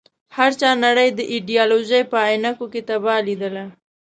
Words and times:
هر 0.37 0.51
چا 0.59 0.69
نړۍ 0.85 1.09
د 1.13 1.19
ایډیالوژۍ 1.33 2.01
په 2.11 2.17
عينکو 2.27 2.65
کې 2.73 2.81
تباه 2.89 3.19
ليدله. 3.27 3.65